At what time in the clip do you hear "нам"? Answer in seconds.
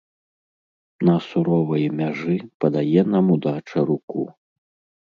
3.13-3.25